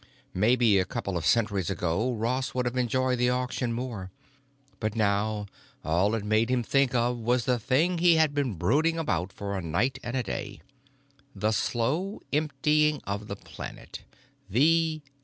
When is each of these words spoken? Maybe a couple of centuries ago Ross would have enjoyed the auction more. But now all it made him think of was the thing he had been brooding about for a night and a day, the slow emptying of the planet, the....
Maybe 0.33 0.79
a 0.79 0.83
couple 0.85 1.15
of 1.15 1.27
centuries 1.27 1.69
ago 1.69 2.11
Ross 2.15 2.55
would 2.55 2.65
have 2.65 2.75
enjoyed 2.75 3.19
the 3.19 3.29
auction 3.29 3.71
more. 3.71 4.09
But 4.79 4.95
now 4.95 5.45
all 5.83 6.15
it 6.15 6.25
made 6.25 6.49
him 6.49 6.63
think 6.63 6.95
of 6.95 7.19
was 7.19 7.45
the 7.45 7.59
thing 7.59 7.99
he 7.99 8.15
had 8.15 8.33
been 8.33 8.55
brooding 8.55 8.97
about 8.97 9.31
for 9.31 9.55
a 9.55 9.61
night 9.61 9.99
and 10.01 10.17
a 10.17 10.23
day, 10.23 10.61
the 11.35 11.51
slow 11.51 12.19
emptying 12.33 12.99
of 13.05 13.27
the 13.27 13.35
planet, 13.35 14.01
the.... 14.49 15.03